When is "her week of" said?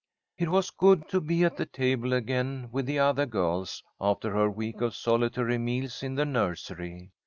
4.33-4.95